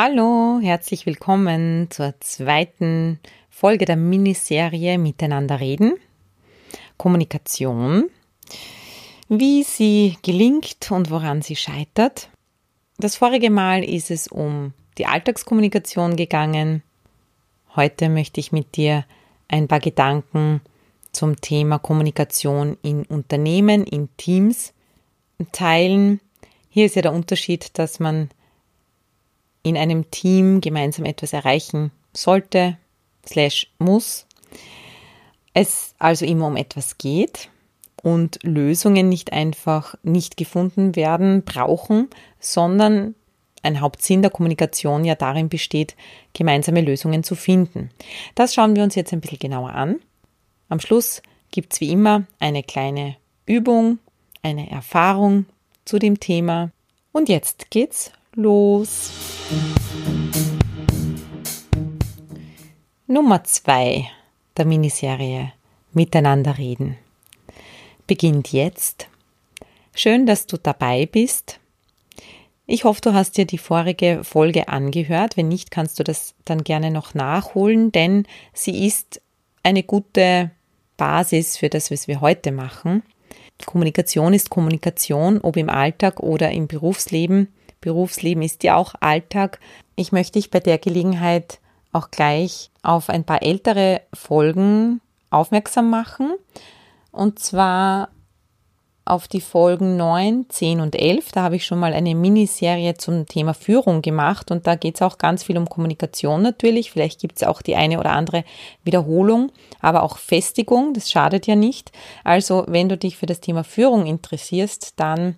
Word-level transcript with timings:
Hallo, 0.00 0.60
herzlich 0.62 1.06
willkommen 1.06 1.88
zur 1.90 2.14
zweiten 2.20 3.18
Folge 3.50 3.84
der 3.84 3.96
Miniserie 3.96 4.96
Miteinander 4.96 5.58
reden. 5.58 5.94
Kommunikation. 6.96 8.08
Wie 9.28 9.64
sie 9.64 10.16
gelingt 10.22 10.92
und 10.92 11.10
woran 11.10 11.42
sie 11.42 11.56
scheitert. 11.56 12.30
Das 12.98 13.16
vorige 13.16 13.50
Mal 13.50 13.82
ist 13.82 14.12
es 14.12 14.28
um 14.28 14.72
die 14.98 15.06
Alltagskommunikation 15.06 16.14
gegangen. 16.14 16.84
Heute 17.74 18.08
möchte 18.08 18.38
ich 18.38 18.52
mit 18.52 18.76
dir 18.76 19.04
ein 19.48 19.66
paar 19.66 19.80
Gedanken 19.80 20.60
zum 21.10 21.40
Thema 21.40 21.80
Kommunikation 21.80 22.78
in 22.82 23.04
Unternehmen, 23.04 23.82
in 23.82 24.08
Teams 24.16 24.74
teilen. 25.50 26.20
Hier 26.68 26.86
ist 26.86 26.94
ja 26.94 27.02
der 27.02 27.12
Unterschied, 27.12 27.76
dass 27.80 27.98
man 27.98 28.30
in 29.62 29.76
einem 29.76 30.10
Team 30.10 30.60
gemeinsam 30.60 31.04
etwas 31.04 31.32
erreichen 31.32 31.90
sollte, 32.12 32.76
slash 33.26 33.70
muss, 33.78 34.26
es 35.54 35.94
also 35.98 36.24
immer 36.24 36.46
um 36.46 36.56
etwas 36.56 36.98
geht 36.98 37.50
und 38.02 38.38
Lösungen 38.42 39.08
nicht 39.08 39.32
einfach 39.32 39.94
nicht 40.02 40.36
gefunden 40.36 40.96
werden 40.96 41.42
brauchen, 41.44 42.08
sondern 42.38 43.14
ein 43.62 43.80
Hauptsinn 43.80 44.22
der 44.22 44.30
Kommunikation 44.30 45.04
ja 45.04 45.14
darin 45.14 45.48
besteht, 45.48 45.96
gemeinsame 46.32 46.80
Lösungen 46.80 47.24
zu 47.24 47.34
finden. 47.34 47.90
Das 48.34 48.54
schauen 48.54 48.76
wir 48.76 48.84
uns 48.84 48.94
jetzt 48.94 49.12
ein 49.12 49.20
bisschen 49.20 49.40
genauer 49.40 49.72
an. 49.72 49.96
Am 50.68 50.80
Schluss 50.80 51.22
gibt 51.50 51.72
es 51.72 51.80
wie 51.80 51.90
immer 51.90 52.24
eine 52.38 52.62
kleine 52.62 53.16
Übung, 53.46 53.98
eine 54.42 54.70
Erfahrung 54.70 55.46
zu 55.84 55.98
dem 55.98 56.20
Thema. 56.20 56.70
Und 57.10 57.28
jetzt 57.28 57.70
geht's 57.70 58.12
los. 58.38 59.10
Nummer 63.06 63.44
zwei 63.44 64.08
der 64.56 64.64
Miniserie 64.64 65.52
Miteinander 65.92 66.58
reden 66.58 66.96
beginnt 68.08 68.52
jetzt. 68.52 69.06
Schön, 69.94 70.26
dass 70.26 70.46
du 70.46 70.56
dabei 70.56 71.06
bist. 71.06 71.60
Ich 72.66 72.84
hoffe, 72.84 73.00
du 73.00 73.14
hast 73.14 73.36
dir 73.36 73.46
die 73.46 73.58
vorige 73.58 74.24
Folge 74.24 74.68
angehört. 74.68 75.36
Wenn 75.36 75.48
nicht, 75.48 75.70
kannst 75.70 75.98
du 76.00 76.04
das 76.04 76.34
dann 76.44 76.64
gerne 76.64 76.90
noch 76.90 77.14
nachholen, 77.14 77.92
denn 77.92 78.26
sie 78.52 78.86
ist 78.86 79.20
eine 79.62 79.84
gute 79.84 80.50
Basis 80.96 81.56
für 81.56 81.68
das, 81.68 81.90
was 81.90 82.08
wir 82.08 82.20
heute 82.20 82.50
machen. 82.50 83.02
Kommunikation 83.64 84.34
ist 84.34 84.50
Kommunikation, 84.50 85.40
ob 85.40 85.56
im 85.56 85.70
Alltag 85.70 86.20
oder 86.20 86.50
im 86.50 86.66
Berufsleben. 86.66 87.48
Berufsleben 87.80 88.42
ist 88.42 88.62
ja 88.64 88.76
auch 88.76 88.94
Alltag. 89.00 89.60
Ich 89.96 90.12
möchte 90.12 90.38
dich 90.38 90.50
bei 90.50 90.60
der 90.60 90.78
Gelegenheit 90.78 91.60
auch 91.92 92.10
gleich 92.10 92.70
auf 92.82 93.08
ein 93.08 93.24
paar 93.24 93.42
ältere 93.42 94.02
Folgen 94.12 95.00
aufmerksam 95.30 95.90
machen. 95.90 96.34
Und 97.10 97.38
zwar 97.38 98.10
auf 99.08 99.26
die 99.26 99.40
Folgen 99.40 99.96
9, 99.96 100.46
10 100.50 100.80
und 100.80 100.94
11. 100.94 101.32
Da 101.32 101.42
habe 101.42 101.56
ich 101.56 101.64
schon 101.64 101.78
mal 101.78 101.94
eine 101.94 102.14
Miniserie 102.14 102.94
zum 102.94 103.26
Thema 103.26 103.54
Führung 103.54 104.02
gemacht 104.02 104.50
und 104.50 104.66
da 104.66 104.74
geht 104.74 104.96
es 104.96 105.02
auch 105.02 105.16
ganz 105.16 105.42
viel 105.44 105.56
um 105.56 105.68
Kommunikation 105.68 106.42
natürlich. 106.42 106.90
Vielleicht 106.90 107.20
gibt 107.20 107.36
es 107.40 107.46
auch 107.46 107.62
die 107.62 107.74
eine 107.74 107.98
oder 107.98 108.12
andere 108.12 108.44
Wiederholung, 108.84 109.50
aber 109.80 110.02
auch 110.02 110.18
Festigung, 110.18 110.92
das 110.92 111.10
schadet 111.10 111.46
ja 111.46 111.56
nicht. 111.56 111.90
Also 112.22 112.64
wenn 112.68 112.90
du 112.90 112.98
dich 112.98 113.16
für 113.16 113.26
das 113.26 113.40
Thema 113.40 113.64
Führung 113.64 114.06
interessierst, 114.06 115.00
dann 115.00 115.36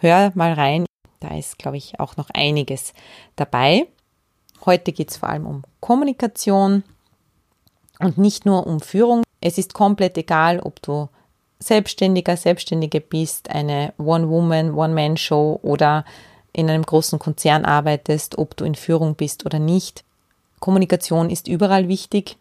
hör 0.00 0.32
mal 0.34 0.52
rein. 0.52 0.84
Da 1.24 1.38
ist, 1.38 1.58
glaube 1.58 1.78
ich, 1.78 1.98
auch 2.00 2.18
noch 2.18 2.28
einiges 2.34 2.92
dabei. 3.36 3.86
Heute 4.66 4.92
geht 4.92 5.10
es 5.10 5.16
vor 5.16 5.30
allem 5.30 5.46
um 5.46 5.62
Kommunikation 5.80 6.84
und 7.98 8.18
nicht 8.18 8.44
nur 8.44 8.66
um 8.66 8.80
Führung. 8.80 9.22
Es 9.40 9.56
ist 9.56 9.72
komplett 9.72 10.18
egal, 10.18 10.60
ob 10.60 10.82
du 10.82 11.08
Selbstständiger, 11.60 12.36
Selbstständige 12.36 13.00
bist, 13.00 13.48
eine 13.48 13.94
One-Woman, 13.96 14.74
One-Man-Show 14.74 15.60
oder 15.62 16.04
in 16.52 16.68
einem 16.68 16.82
großen 16.82 17.18
Konzern 17.18 17.64
arbeitest, 17.64 18.36
ob 18.36 18.54
du 18.54 18.66
in 18.66 18.74
Führung 18.74 19.14
bist 19.14 19.46
oder 19.46 19.58
nicht. 19.58 20.04
Kommunikation 20.60 21.30
ist 21.30 21.48
überall 21.48 21.88
wichtig. 21.88 22.36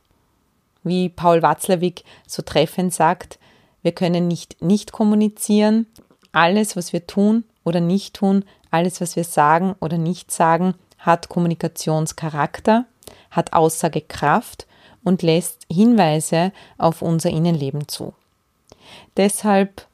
Wie 0.84 1.08
Paul 1.08 1.42
Watzlawick 1.42 2.04
so 2.28 2.42
treffend 2.42 2.94
sagt, 2.94 3.40
wir 3.82 3.94
können 3.94 4.28
nicht 4.28 4.62
nicht 4.62 4.92
kommunizieren. 4.92 5.88
Alles, 6.34 6.76
was 6.76 6.92
wir 6.92 7.08
tun 7.08 7.46
oder 7.64 7.80
nicht 7.80 8.16
tun, 8.16 8.44
alles, 8.74 9.02
was 9.02 9.16
wir 9.16 9.24
sagen 9.24 9.76
oder 9.80 9.98
nicht 9.98 10.32
sagen, 10.32 10.76
hat 10.98 11.30
Kommunikationscharakter, 11.30 12.86
hat 13.30 13.54
Aussagekraft 13.54 14.68
und 15.04 15.22
lässt 15.22 15.66
Hinweise 15.72 16.52
auf 16.78 17.02
unser 17.02 17.30
Innenleben 17.30 17.88
zu. 17.88 18.14
Deshalb 19.18 19.88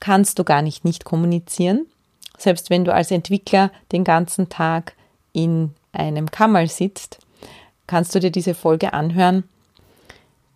kannst 0.00 0.38
du 0.38 0.44
gar 0.44 0.62
nicht 0.62 0.84
nicht 0.84 1.04
kommunizieren, 1.04 1.86
selbst 2.38 2.70
wenn 2.70 2.84
du 2.84 2.92
als 2.92 3.10
Entwickler 3.10 3.70
den 3.92 4.04
ganzen 4.04 4.48
Tag 4.48 4.94
in 5.32 5.74
einem 5.92 6.30
Kammer 6.30 6.66
sitzt, 6.66 7.18
kannst 7.86 8.14
du 8.14 8.20
dir 8.20 8.30
diese 8.30 8.54
Folge 8.54 8.92
anhören, 8.92 9.44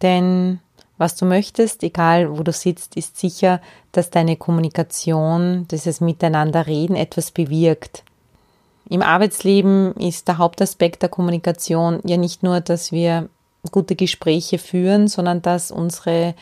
denn 0.03 0.61
was 0.99 1.15
du 1.17 1.27
möchtest, 1.27 1.83
egal 1.83 2.37
wo 2.37 2.43
du 2.43 2.53
sitzt, 2.53 2.97
ist 2.97 3.19
sicher, 3.19 3.61
dass 3.93 4.11
deine 4.11 4.37
Kommunikation, 4.37 5.67
dieses 5.71 6.01
Miteinanderreden 6.01 6.97
etwas 6.97 7.31
bewirkt. 7.31 8.03
Im 8.89 9.03
Arbeitsleben 9.03 9.95
ist 9.95 10.29
der 10.29 10.39
Hauptaspekt 10.39 11.03
der 11.03 11.09
Kommunikation 11.09 12.01
ja 12.05 12.17
nicht 12.17 12.43
nur, 12.43 12.61
dass 12.61 12.93
wir 12.93 13.29
gute 13.73 13.97
Gespräche 13.97 14.59
führen, 14.59 15.09
sondern 15.09 15.43
dass 15.43 15.71
unsere 15.71 16.35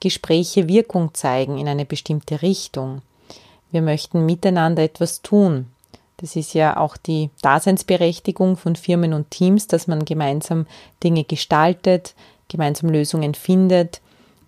Gespräche 0.00 0.68
Wirkung 0.68 1.14
zeigen 1.14 1.58
in 1.58 1.68
eine 1.68 1.84
bestimmte 1.84 2.42
Richtung. 2.42 3.02
Wir 3.70 3.82
möchten 3.82 4.26
miteinander 4.26 4.82
etwas 4.82 5.22
tun. 5.22 5.66
Das 6.16 6.36
ist 6.36 6.54
ja 6.54 6.76
auch 6.76 6.96
die 6.96 7.30
Daseinsberechtigung 7.42 8.56
von 8.56 8.76
Firmen 8.76 9.12
und 9.12 9.30
Teams, 9.30 9.66
dass 9.66 9.86
man 9.86 10.04
gemeinsam 10.04 10.66
Dinge 11.02 11.24
gestaltet, 11.24 12.14
gemeinsam 12.52 12.90
Lösungen 12.90 13.34
findet, 13.34 14.00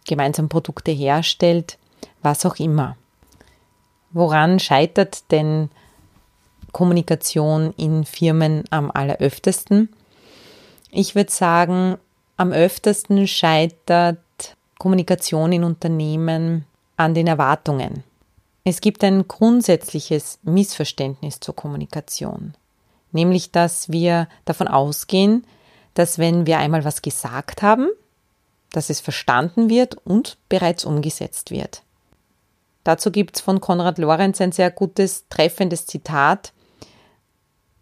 gemeinsam 0.07 0.49
Produkte 0.49 0.93
herstellt, 0.93 1.79
was 2.23 2.47
auch 2.47 2.57
immer. 2.57 2.97
Woran 4.13 4.61
scheitert 4.61 5.31
denn 5.33 5.71
Kommunikation 6.73 7.75
in 7.77 8.05
Firmen 8.05 8.65
am 8.71 8.91
alleröftesten? 8.91 9.89
Ich 10.91 11.15
würde 11.15 11.33
sagen, 11.33 11.99
am 12.37 12.53
öftesten 12.53 13.27
scheitert 13.27 14.21
Kommunikation 14.79 15.53
in 15.53 15.65
Unternehmen 15.65 16.65
an 16.97 17.15
den 17.15 17.27
Erwartungen. 17.27 18.05
Es 18.65 18.81
gibt 18.81 19.05
ein 19.05 19.29
grundsätzliches 19.29 20.39
Missverständnis 20.43 21.41
zur 21.41 21.55
Kommunikation, 21.55 22.55
nämlich 23.13 23.51
dass 23.51 23.91
wir 23.91 24.29
davon 24.45 24.69
ausgehen, 24.69 25.45
dass 25.95 26.19
wenn 26.19 26.47
wir 26.47 26.59
einmal 26.59 26.85
was 26.85 27.03
gesagt 27.03 27.63
haben, 27.63 27.89
dass 28.71 28.91
es 28.91 29.01
verstanden 29.01 29.71
wird 29.71 29.97
und 30.05 30.37
bereits 30.49 30.85
umgesetzt 30.85 31.51
wird. 31.51 31.83
Dazu 32.83 33.11
gibt 33.11 33.37
es 33.37 33.43
von 33.43 33.61
Konrad 33.61 33.99
Lorenz 33.99 34.41
ein 34.41 34.53
sehr 34.53 34.71
gutes, 34.71 35.25
treffendes 35.29 35.87
Zitat, 35.87 36.53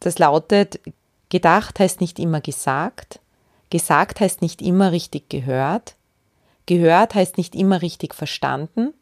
das 0.01 0.19
lautet, 0.19 0.81
gedacht 1.29 1.81
heißt 1.81 2.01
nicht 2.01 2.19
immer 2.19 2.41
gesagt, 2.41 3.21
gesagt 3.71 4.21
heißt 4.21 4.43
nicht 4.43 4.61
immer 4.61 4.93
richtig 4.93 5.31
gehört, 5.31 5.97
Gehört 6.67 7.15
heißt 7.15 7.39
nicht 7.39 7.55
immer 7.55 7.83
richtig 7.83 8.15
verstanden. 8.15 8.95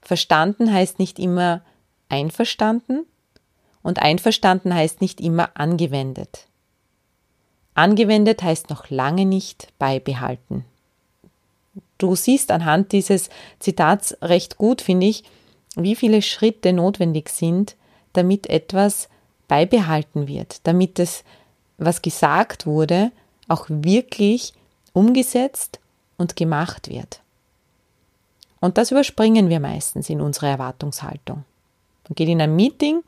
Verstanden 0.00 0.72
heißt 0.72 0.98
nicht 0.98 1.18
immer 1.18 1.62
einverstanden. 2.08 3.06
Und 3.82 4.00
einverstanden 4.00 4.74
heißt 4.74 5.00
nicht 5.00 5.20
immer 5.20 5.50
angewendet. 5.54 6.46
Angewendet 7.74 8.42
heißt 8.42 8.70
noch 8.70 8.90
lange 8.90 9.24
nicht 9.24 9.68
beibehalten. 9.78 10.64
Du 11.98 12.14
siehst 12.16 12.50
anhand 12.50 12.92
dieses 12.92 13.30
Zitats 13.60 14.16
recht 14.20 14.58
gut, 14.58 14.82
finde 14.82 15.06
ich, 15.06 15.24
wie 15.76 15.96
viele 15.96 16.20
Schritte 16.20 16.72
notwendig 16.72 17.28
sind, 17.30 17.76
damit 18.12 18.50
etwas 18.50 19.08
beibehalten 19.48 20.28
wird, 20.28 20.66
damit 20.66 20.98
es, 20.98 21.24
was 21.78 22.02
gesagt 22.02 22.66
wurde, 22.66 23.10
auch 23.48 23.66
wirklich 23.68 24.52
umgesetzt 24.92 25.80
und 26.18 26.36
gemacht 26.36 26.88
wird. 26.88 27.20
Und 28.60 28.78
das 28.78 28.90
überspringen 28.90 29.48
wir 29.48 29.60
meistens 29.60 30.10
in 30.10 30.20
unserer 30.20 30.48
Erwartungshaltung. 30.48 31.44
Man 32.08 32.14
geht 32.14 32.28
in 32.28 32.40
ein 32.40 32.54
Meeting, 32.54 33.02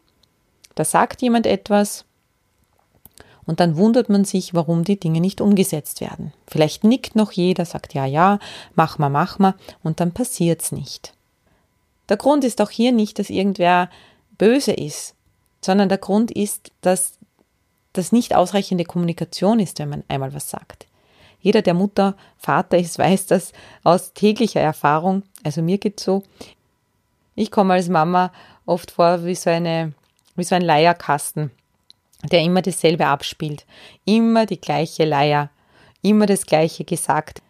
da 0.75 0.85
sagt 0.85 1.23
jemand 1.23 1.47
etwas 1.47 2.05
und 3.47 3.61
dann 3.61 3.77
wundert 3.77 4.09
man 4.09 4.25
sich, 4.25 4.55
warum 4.55 4.85
die 4.85 4.99
Dinge 4.99 5.21
nicht 5.21 5.41
umgesetzt 5.41 6.01
werden. 6.01 6.33
Vielleicht 6.47 6.85
nickt 6.85 7.17
noch 7.17 7.33
jeder, 7.33 7.65
sagt 7.65 7.95
ja, 7.95 8.07
ja, 8.07 8.39
mach 8.75 8.99
mal, 8.99 9.11
mach 9.11 9.39
mal 9.39 9.55
und 9.83 10.01
dann 10.01 10.13
passiert's 10.13 10.73
nicht. 10.73 11.13
Der 12.09 12.17
Grund 12.17 12.45
ist 12.45 12.61
auch 12.61 12.71
hier 12.71 12.93
nicht, 12.93 13.19
dass 13.19 13.31
irgendwer 13.31 13.89
böse 14.39 14.73
ist, 14.73 15.15
sondern 15.61 15.89
der 15.89 15.99
Grund 15.99 16.31
ist, 16.31 16.71
dass 16.81 17.19
das 17.93 18.13
nicht 18.13 18.35
ausreichende 18.35 18.85
Kommunikation 18.85 19.61
ist, 19.61 19.79
wenn 19.79 19.89
man 19.89 20.05
einmal 20.09 20.35
was 20.35 20.51
sagt. 20.51 20.87
Jeder, 21.41 21.63
der 21.63 21.75
Mutter, 21.75 22.17
Vater 22.37 22.79
ist, 22.79 22.99
weiß 22.99 23.27
das 23.27 23.53
aus 23.83 24.13
täglicher 24.13 24.61
Erfahrung. 24.61 25.23
Also 25.43 25.63
mir 25.63 25.79
geht's 25.79 26.05
so. 26.05 26.23
Ich 27.35 27.51
komme 27.51 27.75
als 27.75 27.89
Mama 27.89 28.33
oft 28.67 28.91
vor 28.91 29.25
wie 29.25 29.35
so 29.35 29.51
eine, 29.51 29.93
wie 30.37 30.45
so 30.45 30.55
ein 30.55 30.63
Leierkasten, 30.63 31.51
der 32.31 32.41
immer 32.43 32.63
dasselbe 32.63 33.07
abspielt. 33.07 33.65
Immer 34.05 34.47
die 34.47 34.61
gleiche 34.61 35.05
Leier. 35.05 35.51
Immer 36.03 36.27
das 36.27 36.47
gleiche 36.47 36.85
gesagt. 36.85 37.43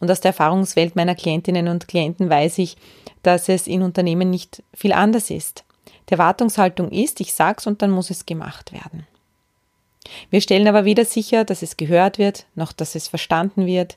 Und 0.00 0.10
aus 0.10 0.20
der 0.20 0.30
Erfahrungswelt 0.30 0.96
meiner 0.96 1.14
Klientinnen 1.14 1.68
und 1.68 1.88
Klienten 1.88 2.28
weiß 2.28 2.58
ich, 2.58 2.76
dass 3.22 3.48
es 3.48 3.66
in 3.66 3.82
Unternehmen 3.82 4.30
nicht 4.30 4.62
viel 4.74 4.92
anders 4.92 5.30
ist. 5.30 5.64
Die 6.08 6.12
Erwartungshaltung 6.12 6.90
ist, 6.90 7.20
ich 7.20 7.32
sag's 7.32 7.66
und 7.66 7.80
dann 7.80 7.90
muss 7.90 8.10
es 8.10 8.26
gemacht 8.26 8.72
werden. 8.72 9.06
Wir 10.30 10.40
stellen 10.40 10.68
aber 10.68 10.84
weder 10.84 11.04
sicher, 11.04 11.44
dass 11.44 11.62
es 11.62 11.76
gehört 11.76 12.18
wird, 12.18 12.44
noch 12.54 12.72
dass 12.72 12.94
es 12.94 13.08
verstanden 13.08 13.66
wird, 13.66 13.96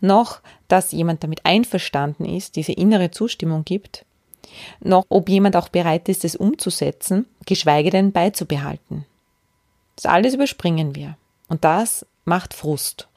noch 0.00 0.40
dass 0.68 0.92
jemand 0.92 1.24
damit 1.24 1.44
einverstanden 1.44 2.24
ist, 2.24 2.56
diese 2.56 2.72
innere 2.72 3.10
Zustimmung 3.10 3.64
gibt, 3.64 4.04
noch 4.80 5.04
ob 5.08 5.28
jemand 5.28 5.56
auch 5.56 5.68
bereit 5.68 6.08
ist, 6.08 6.24
es 6.24 6.36
umzusetzen, 6.36 7.26
geschweige 7.46 7.90
denn 7.90 8.12
beizubehalten. 8.12 9.04
Das 9.98 10.06
alles 10.06 10.34
überspringen 10.34 10.94
wir. 10.94 11.16
Und 11.48 11.64
das 11.64 12.06
macht 12.24 12.54
Frust. 12.54 13.08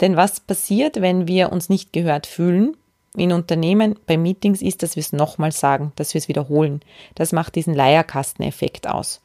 Denn 0.00 0.16
was 0.16 0.38
passiert, 0.38 1.00
wenn 1.00 1.26
wir 1.26 1.50
uns 1.50 1.68
nicht 1.68 1.92
gehört 1.92 2.28
fühlen? 2.28 2.76
In 3.16 3.32
Unternehmen, 3.32 3.98
bei 4.06 4.16
Meetings 4.16 4.62
ist, 4.62 4.84
dass 4.84 4.94
wir 4.94 5.00
es 5.00 5.12
nochmal 5.12 5.50
sagen, 5.50 5.90
dass 5.96 6.14
wir 6.14 6.20
es 6.20 6.28
wiederholen. 6.28 6.80
Das 7.16 7.32
macht 7.32 7.56
diesen 7.56 7.74
Leierkasteneffekt 7.74 8.86
aus. 8.86 9.20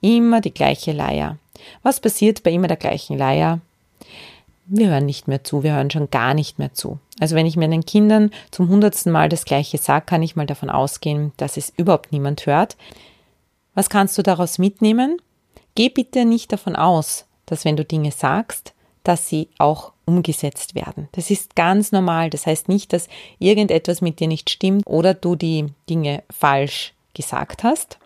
Immer 0.00 0.40
die 0.40 0.54
gleiche 0.54 0.92
Leier. 0.92 1.36
Was 1.82 2.00
passiert 2.00 2.42
bei 2.42 2.50
immer 2.52 2.68
der 2.68 2.78
gleichen 2.78 3.18
Leier? 3.18 3.60
Wir 4.64 4.88
hören 4.88 5.04
nicht 5.04 5.28
mehr 5.28 5.44
zu, 5.44 5.62
wir 5.62 5.74
hören 5.74 5.90
schon 5.90 6.08
gar 6.08 6.32
nicht 6.32 6.58
mehr 6.58 6.72
zu. 6.72 6.98
Also 7.20 7.36
wenn 7.36 7.44
ich 7.44 7.58
meinen 7.58 7.84
Kindern 7.84 8.30
zum 8.50 8.70
hundertsten 8.70 9.12
Mal 9.12 9.28
das 9.28 9.44
Gleiche 9.44 9.76
sage, 9.76 10.06
kann 10.06 10.22
ich 10.22 10.34
mal 10.34 10.46
davon 10.46 10.70
ausgehen, 10.70 11.32
dass 11.36 11.58
es 11.58 11.74
überhaupt 11.76 12.10
niemand 12.10 12.46
hört. 12.46 12.78
Was 13.74 13.90
kannst 13.90 14.16
du 14.16 14.22
daraus 14.22 14.56
mitnehmen? 14.56 15.18
Geh 15.74 15.88
bitte 15.88 16.24
nicht 16.24 16.52
davon 16.52 16.76
aus, 16.76 17.26
dass 17.46 17.64
wenn 17.64 17.76
du 17.76 17.84
Dinge 17.84 18.12
sagst, 18.12 18.74
dass 19.04 19.28
sie 19.28 19.48
auch 19.58 19.92
umgesetzt 20.04 20.74
werden. 20.74 21.08
Das 21.12 21.30
ist 21.30 21.56
ganz 21.56 21.92
normal. 21.92 22.30
Das 22.30 22.46
heißt 22.46 22.68
nicht, 22.68 22.92
dass 22.92 23.08
irgendetwas 23.38 24.00
mit 24.00 24.20
dir 24.20 24.28
nicht 24.28 24.50
stimmt 24.50 24.86
oder 24.86 25.14
du 25.14 25.36
die 25.36 25.66
Dinge 25.88 26.22
falsch 26.30 26.94
gesagt 27.14 27.64
hast. 27.64 27.98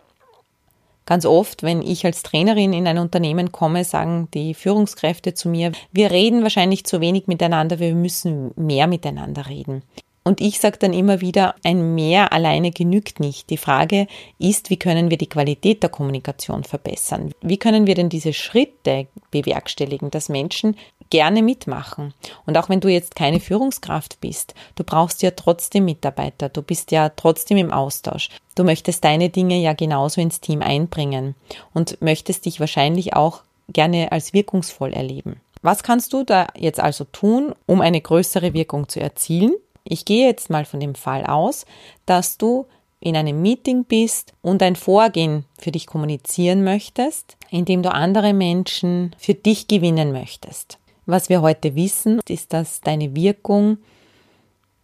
Ganz 1.07 1.25
oft, 1.25 1.63
wenn 1.63 1.83
ich 1.83 2.05
als 2.05 2.25
Trainerin 2.25 2.73
in 2.73 2.89
ein 2.89 2.99
Unternehmen 2.99 3.53
komme, 3.53 3.85
sagen 3.85 4.29
die 4.35 4.55
Führungskräfte 4.55 5.35
zu 5.35 5.49
mir, 5.49 5.71
wir 5.93 6.11
reden 6.11 6.43
wahrscheinlich 6.43 6.85
zu 6.85 7.01
wenig 7.01 7.29
miteinander, 7.29 7.79
wir 7.79 7.95
müssen 7.95 8.51
mehr 8.57 8.89
miteinander 8.89 9.47
reden. 9.47 9.83
Und 10.27 10.41
ich 10.41 10.59
sage 10.59 10.77
dann 10.79 10.93
immer 10.93 11.21
wieder, 11.21 11.55
ein 11.63 11.95
Mehr 11.95 12.33
alleine 12.33 12.73
genügt 12.73 13.21
nicht. 13.21 13.49
Die 13.49 13.57
Frage 13.57 14.09
ist, 14.41 14.71
wie 14.71 14.77
können 14.77 15.09
wir 15.09 15.19
die 15.19 15.29
Qualität 15.29 15.85
der 15.85 15.89
Kommunikation 15.89 16.65
verbessern? 16.65 17.31
Wie 17.43 17.59
können 17.59 17.87
wir 17.87 17.95
denn 17.95 18.09
diese 18.09 18.33
Schritte 18.33 19.07
bewerkstelligen, 19.31 20.11
dass 20.11 20.29
Menschen 20.29 20.77
gerne 21.11 21.43
mitmachen? 21.43 22.13
Und 22.45 22.59
auch 22.59 22.69
wenn 22.69 22.81
du 22.81 22.89
jetzt 22.89 23.15
keine 23.15 23.39
Führungskraft 23.39 24.21
bist, 24.21 24.57
du 24.75 24.83
brauchst 24.83 25.23
ja 25.23 25.31
trotzdem 25.31 25.85
Mitarbeiter, 25.85 26.49
du 26.49 26.61
bist 26.61 26.91
ja 26.91 27.09
trotzdem 27.11 27.59
im 27.59 27.71
Austausch. 27.71 28.31
Du 28.57 28.65
möchtest 28.65 29.05
deine 29.05 29.29
Dinge 29.29 29.61
ja 29.61 29.75
genauso 29.75 30.21
ins 30.21 30.41
Team 30.41 30.61
einbringen 30.61 31.37
und 31.73 32.03
möchtest 32.03 32.47
dich 32.47 32.59
wahrscheinlich 32.59 33.15
auch 33.15 33.43
gerne 33.69 34.11
als 34.11 34.33
wirkungsvoll 34.33 34.93
erleben. 34.93 35.41
Was 35.63 35.85
kannst 35.85 36.13
du 36.13 36.25
da 36.25 36.49
jetzt 36.57 36.81
also 36.81 37.05
tun, 37.05 37.55
um 37.67 37.81
eine 37.81 38.01
größere 38.01 38.55
Wirkung 38.55 38.89
zu 38.89 39.01
erzielen? 39.01 39.55
Ich 39.89 40.05
gehe 40.05 40.27
jetzt 40.27 40.51
mal 40.51 40.65
von 40.65 40.81
dem 40.81 40.95
Fall 40.95 41.25
aus, 41.25 41.65
dass 42.07 42.39
du 42.39 42.67
in 43.01 43.17
einem 43.17 43.41
Meeting 43.41 43.85
bist 43.85 44.33
und 44.43 44.63
ein 44.63 44.75
Vorgehen 44.75 45.45
für 45.59 45.71
dich 45.71 45.87
kommunizieren 45.87 46.65
möchtest, 46.65 47.37
indem 47.51 47.83
du 47.83 47.93
andere 47.93 48.33
Menschen 48.33 49.15
für 49.19 49.35
dich 49.35 49.69
gewinnen 49.69 50.13
möchtest. 50.13 50.79
Was 51.05 51.29
wir 51.29 51.41
heute 51.41 51.77
wissen, 51.77 52.21
ist, 52.29 52.53
dass 52.53 52.81
deine 52.81 53.15
Wirkung 53.15 53.79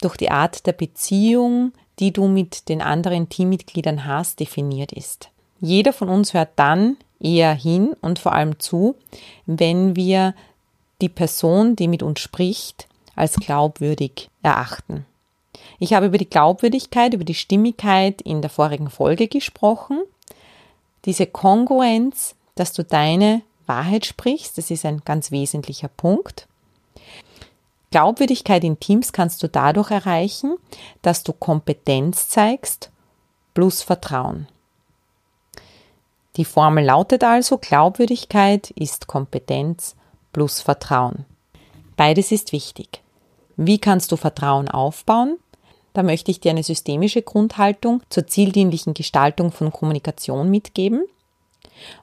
durch 0.01 0.17
die 0.17 0.31
Art 0.31 0.67
der 0.67 0.73
Beziehung, 0.73 1.73
die 1.99 2.13
du 2.13 2.29
mit 2.29 2.69
den 2.69 2.81
anderen 2.81 3.29
Teammitgliedern 3.29 4.07
hast, 4.07 4.39
definiert 4.41 4.93
ist. 4.93 5.31
Jeder 5.61 5.93
von 5.93 6.09
uns 6.09 6.35
hört 6.35 6.51
dann 6.57 6.97
eher 7.19 7.55
hin 7.55 7.95
und 8.01 8.19
vor 8.19 8.33
allem 8.33 8.59
zu, 8.59 8.97
wenn 9.47 9.97
wir 9.97 10.35
die 11.01 11.09
Person, 11.09 11.77
die 11.77 11.89
mit 11.89 12.03
uns 12.03 12.21
spricht, 12.21 12.89
als 13.15 13.37
glaubwürdig 13.37 14.29
erachten. 14.43 15.07
Ich 15.79 15.95
habe 15.95 16.07
über 16.07 16.19
die 16.19 16.29
Glaubwürdigkeit, 16.29 17.15
über 17.15 17.25
die 17.25 17.35
Stimmigkeit 17.35 18.23
in 18.23 18.41
der 18.41 18.51
vorigen 18.51 18.91
Folge 18.91 19.29
gesprochen. 19.29 20.03
Diese 21.05 21.27
Kongruenz, 21.27 22.35
dass 22.55 22.73
du 22.73 22.85
deine 22.85 23.43
Wahrheit 23.67 24.07
sprichst, 24.07 24.59
das 24.59 24.71
ist 24.71 24.85
ein 24.85 25.03
ganz 25.05 25.31
wesentlicher 25.31 25.89
Punkt. 25.89 26.47
Glaubwürdigkeit 27.91 28.65
in 28.65 28.81
Teams 28.81 29.13
kannst 29.13 29.43
du 29.43 29.49
dadurch 29.49 29.91
erreichen, 29.91 30.57
dass 31.03 31.23
du 31.25 31.33
Kompetenz 31.33 32.29
zeigst 32.29 32.91
plus 33.55 33.83
Vertrauen. 33.83 34.49
Die 36.37 36.47
Formel 36.47 36.85
lautet 36.85 37.25
also, 37.25 37.59
Glaubwürdigkeit 37.59 38.71
ist 38.71 39.07
Kompetenz 39.07 39.95
plus 40.33 40.63
Vertrauen. 40.63 41.27
Beides 41.97 42.33
ist 42.33 42.53
wichtig. 42.53 43.03
Wie 43.57 43.79
kannst 43.79 44.13
du 44.13 44.17
Vertrauen 44.17 44.69
aufbauen? 44.69 45.39
Da 45.93 46.03
möchte 46.03 46.31
ich 46.31 46.41
dir 46.41 46.51
eine 46.51 46.63
systemische 46.63 47.23
Grundhaltung 47.23 48.03
zur 48.09 48.27
zieldienlichen 48.27 48.95
Gestaltung 48.95 49.53
von 49.53 49.73
Kommunikation 49.73 50.51
mitgeben. 50.51 51.05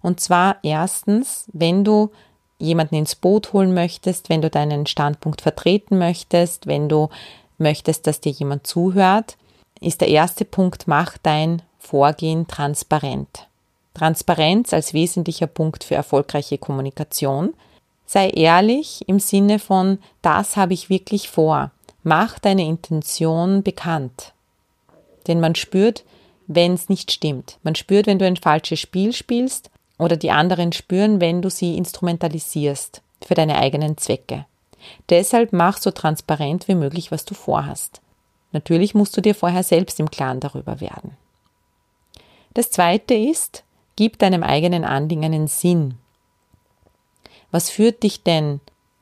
Und 0.02 0.20
zwar 0.20 0.58
erstens, 0.64 1.46
wenn 1.54 1.84
du 1.84 2.12
jemanden 2.60 2.96
ins 2.96 3.16
Boot 3.16 3.54
holen 3.54 3.74
möchtest, 3.74 4.30
wenn 4.30 4.42
du 4.42 4.50
deinen 4.50 4.86
Standpunkt 4.86 5.42
vertreten 5.42 5.98
möchtest, 5.98 6.68
wenn 6.68 6.90
du 6.90 7.10
möchtest, 7.58 8.06
dass 8.06 8.22
dir 8.22 8.32
jemand 8.32 8.68
zuhört, 8.68 9.38
ist 9.80 10.02
der 10.02 10.10
erste 10.10 10.46
Punkt, 10.46 10.88
mach 10.88 11.18
dein 11.18 11.62
Vorgehen 11.80 12.48
transparent. 12.48 13.48
Transparenz 13.94 14.74
als 14.74 14.94
wesentlicher 14.94 15.48
Punkt 15.48 15.84
für 15.84 15.96
erfolgreiche 15.96 16.58
Kommunikation 16.58 17.54
sei 18.10 18.30
ehrlich 18.32 19.08
im 19.08 19.20
Sinne 19.20 19.60
von, 19.60 20.00
das 20.24 20.58
habe 20.58 20.74
ich 20.74 20.90
wirklich 20.90 21.30
vor. 21.30 21.70
Mach 22.02 22.40
deine 22.40 22.66
Intention 22.66 23.62
bekannt. 23.62 24.34
Denn 25.28 25.40
man 25.40 25.54
spürt, 25.54 26.04
wenn 26.48 26.74
es 26.74 26.90
nicht 26.90 27.12
stimmt. 27.12 27.60
Man 27.62 27.76
spürt, 27.76 28.08
wenn 28.08 28.18
du 28.18 28.26
ein 28.26 28.36
falsches 28.36 28.80
Spiel 28.80 29.14
spielst 29.14 29.70
oder 30.00 30.18
die 30.18 30.32
anderen 30.32 30.74
spüren, 30.74 31.22
wenn 31.22 31.44
du 31.44 31.52
sie 31.52 31.78
instrumentalisierst 31.78 33.04
für 33.24 33.36
deine 33.36 33.60
eigenen 33.60 33.96
Zwecke. 34.00 34.48
Deshalb 35.10 35.54
mach 35.54 35.78
so 35.78 35.92
transparent 35.92 36.68
wie 36.68 36.74
möglich, 36.74 37.12
was 37.12 37.26
du 37.26 37.36
vorhast. 37.36 38.02
Natürlich 38.54 38.96
musst 38.96 39.16
du 39.18 39.22
dir 39.22 39.36
vorher 39.36 39.62
selbst 39.62 40.00
im 40.00 40.10
Klaren 40.10 40.40
darüber 40.40 40.82
werden. 40.82 41.16
Das 42.56 42.72
zweite 42.72 43.14
ist, 43.14 43.64
gib 43.98 44.18
deinem 44.18 44.42
eigenen 44.42 44.84
Anliegen 44.84 45.26
einen 45.26 45.48
Sinn. 45.48 46.00
Was 47.52 47.70
führt 47.70 48.04
dich 48.04 48.24
denn 48.24 48.60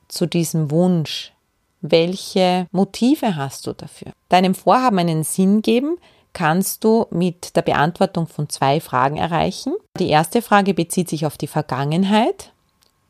zu 0.08 0.26
diesem 0.26 0.70
Wunsch? 0.70 1.32
Welche 1.80 2.66
Motive 2.72 3.36
hast 3.36 3.66
du 3.66 3.72
dafür? 3.72 4.12
Deinem 4.28 4.54
Vorhaben 4.54 4.98
einen 4.98 5.22
Sinn 5.22 5.62
geben 5.62 5.98
kannst 6.32 6.84
du 6.84 7.06
mit 7.10 7.56
der 7.56 7.62
Beantwortung 7.62 8.26
von 8.26 8.48
zwei 8.48 8.80
Fragen 8.80 9.16
erreichen. 9.16 9.74
Die 9.98 10.08
erste 10.08 10.42
Frage 10.42 10.74
bezieht 10.74 11.08
sich 11.08 11.26
auf 11.26 11.36
die 11.36 11.46
Vergangenheit 11.46 12.52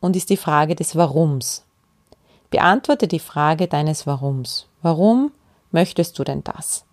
und 0.00 0.16
ist 0.16 0.30
die 0.30 0.36
Frage 0.36 0.74
des 0.74 0.96
Warums. 0.96 1.64
Beantworte 2.50 3.08
die 3.08 3.18
Frage 3.18 3.68
deines 3.68 4.06
Warums. 4.06 4.66
Warum 4.82 5.32
möchtest 5.70 6.18
du 6.18 6.24
denn 6.24 6.42
das? 6.44 6.84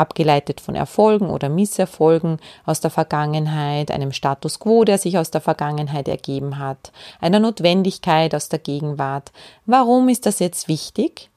Abgeleitet 0.00 0.60
von 0.60 0.74
Erfolgen 0.74 1.30
oder 1.30 1.48
Misserfolgen 1.48 2.38
aus 2.66 2.80
der 2.80 2.90
Vergangenheit, 2.90 3.90
einem 3.90 4.12
Status 4.12 4.58
quo, 4.58 4.84
der 4.84 4.98
sich 4.98 5.18
aus 5.18 5.30
der 5.30 5.40
Vergangenheit 5.40 6.08
ergeben 6.08 6.58
hat, 6.58 6.92
einer 7.20 7.38
Notwendigkeit 7.38 8.34
aus 8.34 8.48
der 8.48 8.58
Gegenwart. 8.58 9.30
Warum 9.66 10.08
ist 10.08 10.26
das 10.26 10.38
jetzt 10.38 10.66
wichtig? 10.68 11.28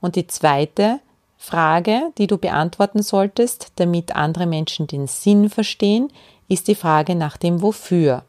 Und 0.00 0.16
die 0.16 0.26
zweite 0.26 1.00
Frage, 1.38 2.12
die 2.18 2.26
du 2.26 2.38
beantworten 2.38 3.02
solltest, 3.02 3.72
damit 3.76 4.14
andere 4.14 4.46
Menschen 4.46 4.86
den 4.86 5.06
Sinn 5.06 5.50
verstehen, 5.50 6.10
ist 6.48 6.68
die 6.68 6.74
Frage 6.74 7.14
nach 7.14 7.36
dem 7.36 7.62
Wofür. 7.62 8.24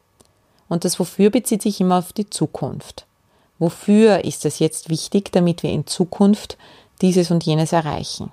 Und 0.68 0.84
das 0.84 0.98
Wofür 0.98 1.30
bezieht 1.30 1.62
sich 1.62 1.80
immer 1.80 1.98
auf 1.98 2.12
die 2.12 2.28
Zukunft. 2.28 3.06
Wofür 3.58 4.24
ist 4.24 4.44
es 4.44 4.58
jetzt 4.58 4.90
wichtig, 4.90 5.32
damit 5.32 5.62
wir 5.62 5.70
in 5.70 5.86
Zukunft 5.86 6.58
dieses 7.00 7.30
und 7.30 7.44
jenes 7.44 7.72
erreichen? 7.72 8.32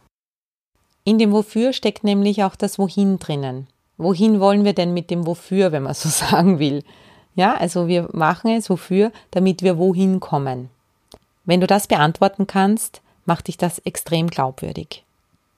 In 1.03 1.17
dem 1.17 1.31
Wofür 1.31 1.73
steckt 1.73 2.03
nämlich 2.03 2.43
auch 2.43 2.55
das 2.55 2.79
Wohin 2.79 3.19
drinnen. 3.19 3.67
Wohin 3.97 4.39
wollen 4.39 4.63
wir 4.63 4.73
denn 4.73 4.93
mit 4.93 5.09
dem 5.09 5.27
Wofür, 5.27 5.71
wenn 5.71 5.83
man 5.83 5.93
so 5.93 6.09
sagen 6.09 6.59
will? 6.59 6.83
Ja, 7.35 7.55
also 7.55 7.87
wir 7.87 8.09
machen 8.13 8.51
es 8.51 8.69
wofür, 8.69 9.11
damit 9.31 9.63
wir 9.63 9.77
wohin 9.77 10.19
kommen. 10.19 10.69
Wenn 11.45 11.61
du 11.61 11.67
das 11.67 11.87
beantworten 11.87 12.47
kannst, 12.47 13.01
macht 13.25 13.47
dich 13.47 13.57
das 13.57 13.79
extrem 13.79 14.29
glaubwürdig. 14.29 15.03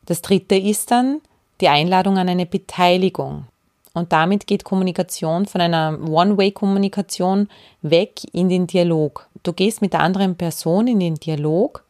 Das 0.06 0.22
dritte 0.22 0.56
ist 0.56 0.92
dann 0.92 1.22
die 1.62 1.68
Einladung 1.68 2.18
an 2.18 2.30
eine 2.30 2.46
Beteiligung. 2.46 3.46
Und 3.94 4.12
damit 4.12 4.46
geht 4.46 4.64
Kommunikation 4.64 5.46
von 5.46 5.62
einer 5.62 5.98
One-Way-Kommunikation 6.08 7.50
weg 7.82 8.22
in 8.34 8.50
den 8.50 8.68
Dialog. 8.68 9.28
Du 9.44 9.54
gehst 9.54 9.82
mit 9.82 9.94
der 9.94 10.02
anderen 10.02 10.36
Person 10.36 10.88
in 10.88 11.00
den 11.00 11.16
Dialog, 11.16 11.84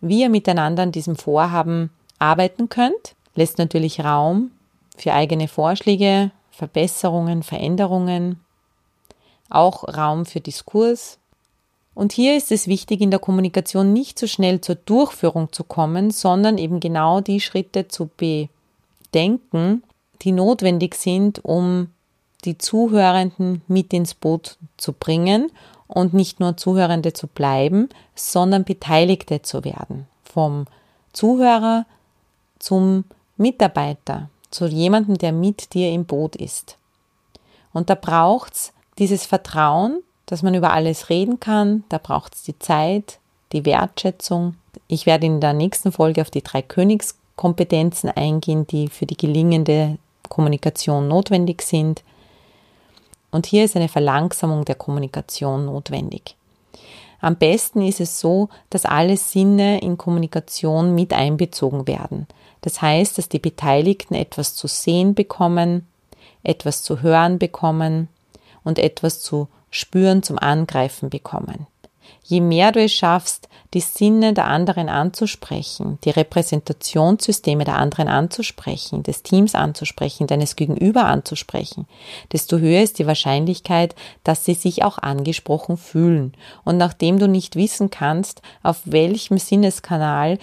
wie 0.00 0.20
ihr 0.20 0.28
miteinander 0.28 0.82
an 0.82 0.92
diesem 0.92 1.16
Vorhaben 1.16 1.90
arbeiten 2.18 2.68
könnt, 2.68 3.14
lässt 3.34 3.58
natürlich 3.58 4.00
Raum 4.00 4.50
für 4.96 5.12
eigene 5.12 5.48
Vorschläge, 5.48 6.30
Verbesserungen, 6.50 7.42
Veränderungen, 7.42 8.40
auch 9.50 9.84
Raum 9.84 10.24
für 10.26 10.40
Diskurs. 10.40 11.18
Und 11.94 12.12
hier 12.12 12.36
ist 12.36 12.52
es 12.52 12.66
wichtig, 12.66 13.00
in 13.00 13.10
der 13.10 13.20
Kommunikation 13.20 13.92
nicht 13.92 14.18
so 14.18 14.26
schnell 14.26 14.60
zur 14.60 14.74
Durchführung 14.74 15.52
zu 15.52 15.64
kommen, 15.64 16.10
sondern 16.10 16.58
eben 16.58 16.80
genau 16.80 17.20
die 17.20 17.40
Schritte 17.40 17.88
zu 17.88 18.10
bedenken, 18.16 19.82
die 20.22 20.32
notwendig 20.32 20.94
sind, 20.94 21.44
um 21.44 21.88
die 22.44 22.58
Zuhörenden 22.58 23.62
mit 23.66 23.92
ins 23.92 24.14
Boot 24.14 24.58
zu 24.76 24.92
bringen 24.92 25.50
und 25.86 26.14
nicht 26.14 26.40
nur 26.40 26.56
Zuhörende 26.56 27.12
zu 27.12 27.26
bleiben, 27.26 27.88
sondern 28.14 28.64
Beteiligte 28.64 29.42
zu 29.42 29.64
werden. 29.64 30.06
Vom 30.24 30.66
Zuhörer 31.12 31.86
zum 32.58 33.04
Mitarbeiter, 33.36 34.30
zu 34.50 34.66
jemandem, 34.66 35.18
der 35.18 35.32
mit 35.32 35.74
dir 35.74 35.90
im 35.90 36.04
Boot 36.04 36.36
ist. 36.36 36.78
Und 37.72 37.90
da 37.90 37.94
braucht's 37.94 38.72
dieses 38.98 39.26
Vertrauen, 39.26 40.02
dass 40.24 40.42
man 40.42 40.54
über 40.54 40.72
alles 40.72 41.10
reden 41.10 41.38
kann, 41.40 41.84
da 41.88 41.98
braucht's 41.98 42.42
die 42.42 42.58
Zeit, 42.58 43.18
die 43.52 43.64
Wertschätzung. 43.64 44.54
Ich 44.88 45.06
werde 45.06 45.26
in 45.26 45.40
der 45.40 45.52
nächsten 45.52 45.92
Folge 45.92 46.20
auf 46.20 46.30
die 46.30 46.42
drei 46.42 46.62
Königskompetenzen 46.62 48.10
eingehen, 48.10 48.66
die 48.66 48.88
für 48.88 49.06
die 49.06 49.16
gelingende 49.16 49.98
Kommunikation 50.28 51.08
notwendig 51.08 51.62
sind. 51.62 52.02
Und 53.30 53.46
hier 53.46 53.64
ist 53.64 53.76
eine 53.76 53.88
Verlangsamung 53.88 54.64
der 54.64 54.74
Kommunikation 54.74 55.66
notwendig. 55.66 56.36
Am 57.20 57.36
besten 57.36 57.82
ist 57.82 58.00
es 58.00 58.20
so, 58.20 58.48
dass 58.70 58.84
alle 58.84 59.16
Sinne 59.16 59.80
in 59.80 59.96
Kommunikation 59.96 60.94
mit 60.94 61.12
einbezogen 61.12 61.86
werden. 61.86 62.26
Das 62.66 62.82
heißt, 62.82 63.16
dass 63.16 63.28
die 63.28 63.38
Beteiligten 63.38 64.16
etwas 64.16 64.56
zu 64.56 64.66
sehen 64.66 65.14
bekommen, 65.14 65.86
etwas 66.42 66.82
zu 66.82 67.00
hören 67.00 67.38
bekommen 67.38 68.08
und 68.64 68.80
etwas 68.80 69.20
zu 69.20 69.46
spüren, 69.70 70.24
zum 70.24 70.36
Angreifen 70.36 71.08
bekommen. 71.08 71.68
Je 72.24 72.40
mehr 72.40 72.72
du 72.72 72.82
es 72.82 72.92
schaffst, 72.92 73.48
die 73.72 73.80
Sinne 73.80 74.32
der 74.32 74.46
anderen 74.46 74.88
anzusprechen, 74.88 75.98
die 76.02 76.10
Repräsentationssysteme 76.10 77.62
der 77.62 77.76
anderen 77.76 78.08
anzusprechen, 78.08 79.04
des 79.04 79.22
Teams 79.22 79.54
anzusprechen, 79.54 80.26
deines 80.26 80.56
Gegenüber 80.56 81.04
anzusprechen, 81.04 81.86
desto 82.32 82.58
höher 82.58 82.82
ist 82.82 82.98
die 82.98 83.06
Wahrscheinlichkeit, 83.06 83.94
dass 84.24 84.44
sie 84.44 84.54
sich 84.54 84.82
auch 84.82 84.98
angesprochen 84.98 85.76
fühlen. 85.76 86.34
Und 86.64 86.78
nachdem 86.78 87.20
du 87.20 87.28
nicht 87.28 87.54
wissen 87.54 87.90
kannst, 87.90 88.42
auf 88.64 88.80
welchem 88.84 89.38
Sinneskanal 89.38 90.38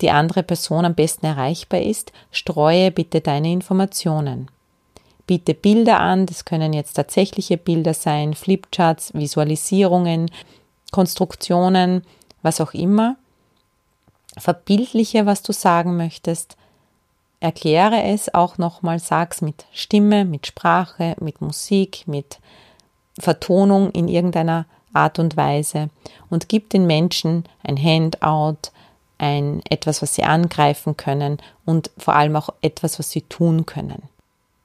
die 0.00 0.10
andere 0.10 0.42
Person 0.42 0.84
am 0.84 0.94
besten 0.94 1.26
erreichbar 1.26 1.80
ist, 1.80 2.12
streue 2.30 2.90
bitte 2.90 3.20
deine 3.20 3.52
Informationen. 3.52 4.50
Biete 5.26 5.54
Bilder 5.54 6.00
an, 6.00 6.26
das 6.26 6.44
können 6.44 6.72
jetzt 6.72 6.94
tatsächliche 6.94 7.56
Bilder 7.56 7.94
sein, 7.94 8.34
Flipcharts, 8.34 9.14
Visualisierungen, 9.14 10.30
Konstruktionen, 10.90 12.02
was 12.42 12.60
auch 12.60 12.74
immer. 12.74 13.16
Verbildliche, 14.36 15.26
was 15.26 15.42
du 15.42 15.52
sagen 15.52 15.96
möchtest. 15.96 16.56
Erkläre 17.40 18.02
es 18.02 18.32
auch 18.34 18.58
nochmal, 18.58 18.98
sag's 18.98 19.40
mit 19.40 19.66
Stimme, 19.72 20.24
mit 20.24 20.46
Sprache, 20.46 21.14
mit 21.20 21.40
Musik, 21.40 22.04
mit 22.06 22.38
Vertonung 23.18 23.90
in 23.92 24.08
irgendeiner 24.08 24.66
Art 24.92 25.18
und 25.18 25.36
Weise 25.36 25.90
und 26.30 26.48
gib 26.48 26.70
den 26.70 26.86
Menschen 26.86 27.44
ein 27.62 27.76
Handout, 27.76 28.70
ein 29.18 29.62
etwas, 29.68 30.02
was 30.02 30.14
sie 30.14 30.24
angreifen 30.24 30.96
können 30.96 31.38
und 31.64 31.90
vor 31.98 32.14
allem 32.14 32.36
auch 32.36 32.50
etwas, 32.62 32.98
was 32.98 33.10
sie 33.10 33.22
tun 33.22 33.66
können. 33.66 34.02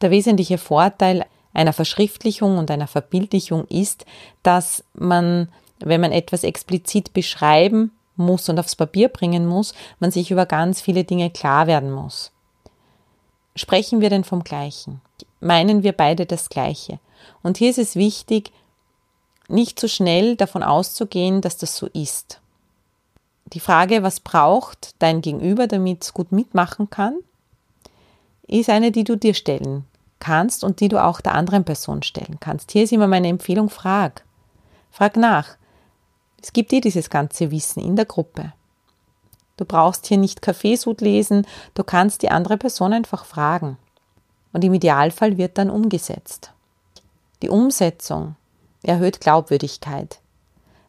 Der 0.02 0.12
wesentliche 0.12 0.58
Vorteil 0.58 1.26
einer 1.54 1.74
Verschriftlichung 1.74 2.58
und 2.58 2.72
einer 2.72 2.88
Verbildlichung 2.88 3.66
ist, 3.68 4.06
dass 4.44 4.84
man 4.94 5.50
wenn 5.80 6.02
man 6.02 6.12
etwas 6.12 6.44
explizit 6.44 7.14
beschreiben 7.14 7.92
muss 8.16 8.50
und 8.50 8.60
aufs 8.60 8.76
Papier 8.76 9.10
bringen 9.10 9.46
muss, 9.46 9.74
man 10.00 10.12
sich 10.12 10.32
über 10.32 10.46
ganz 10.46 10.82
viele 10.82 11.04
Dinge 11.04 11.30
klar 11.30 11.68
werden 11.68 11.92
muss. 11.92 12.32
Sprechen 13.56 14.02
wir 14.02 14.10
denn 14.10 14.24
vom 14.24 14.44
Gleichen? 14.44 15.02
Meinen 15.40 15.84
wir 15.84 15.94
beide 15.94 16.26
das 16.26 16.50
Gleiche? 16.50 17.00
Und 17.44 17.58
hier 17.58 17.70
ist 17.70 17.80
es 17.80 17.96
wichtig, 17.96 18.52
nicht 19.48 19.80
zu 19.80 19.88
so 19.88 19.94
schnell 19.94 20.36
davon 20.36 20.64
auszugehen, 20.64 21.42
dass 21.42 21.58
das 21.58 21.76
so 21.76 21.88
ist. 21.88 22.42
Die 23.54 23.60
Frage, 23.60 24.04
was 24.04 24.20
braucht 24.20 24.96
dein 25.00 25.22
Gegenüber, 25.22 25.68
damit 25.68 26.04
es 26.04 26.14
gut 26.14 26.32
mitmachen 26.32 26.90
kann, 26.90 27.16
ist 28.48 28.70
eine, 28.70 28.92
die 28.92 29.04
du 29.04 29.16
dir 29.16 29.34
stellen 29.34 29.86
kannst 30.20 30.64
und 30.64 30.82
die 30.82 30.90
du 30.90 31.04
auch 31.04 31.22
der 31.22 31.34
anderen 31.34 31.64
Person 31.64 32.04
stellen 32.04 32.38
kannst. 32.40 32.72
Hier 32.72 32.84
ist 32.84 32.92
immer 32.92 33.08
meine 33.08 33.30
Empfehlung, 33.30 33.70
frag. 33.70 34.24
Frag 34.92 35.18
nach. 35.18 35.56
Es 36.42 36.54
gibt 36.54 36.72
eh 36.74 36.82
dieses 36.82 37.10
ganze 37.10 37.52
Wissen 37.52 37.82
in 37.82 37.96
der 37.96 38.06
Gruppe. 38.06 38.54
Du 39.58 39.66
brauchst 39.66 40.08
hier 40.08 40.18
nicht 40.18 40.42
Kaffeesud 40.42 41.02
lesen, 41.02 41.46
du 41.74 41.84
kannst 41.84 42.22
die 42.22 42.32
andere 42.32 42.58
Person 42.58 42.94
einfach 42.94 43.26
fragen. 43.26 43.78
Und 44.54 44.64
im 44.64 44.74
Idealfall 44.74 45.38
wird 45.38 45.58
dann 45.58 45.70
umgesetzt. 45.70 46.52
Die 47.42 47.50
Umsetzung 47.50 48.36
erhöht 48.84 49.22
Glaubwürdigkeit. 49.22 50.20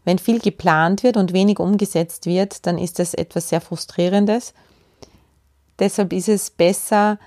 Wenn 0.04 0.18
viel 0.18 0.40
geplant 0.40 1.02
wird 1.02 1.16
und 1.16 1.32
wenig 1.32 1.58
umgesetzt 1.58 2.26
wird, 2.26 2.66
dann 2.66 2.78
ist 2.78 2.98
das 2.98 3.14
etwas 3.14 3.48
sehr 3.48 3.60
Frustrierendes. 3.60 4.54
Deshalb 5.78 6.12
ist 6.12 6.28
es 6.28 6.50
besser, 6.50 7.18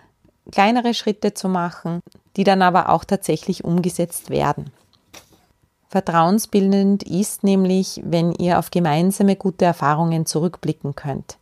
kleinere 0.52 0.94
Schritte 0.94 1.34
zu 1.34 1.50
machen, 1.50 2.02
die 2.36 2.44
dann 2.44 2.62
aber 2.62 2.90
auch 2.90 3.04
tatsächlich 3.04 3.64
umgesetzt 3.64 4.30
werden. 4.30 4.72
Vertrauensbildend 5.90 7.04
ist 7.04 7.44
nämlich, 7.44 8.02
wenn 8.04 8.32
ihr 8.34 8.58
auf 8.58 8.72
gemeinsame 8.72 9.36
gute 9.36 9.66
Erfahrungen 9.66 10.26
zurückblicken 10.26 10.96
könnt. 10.96 11.38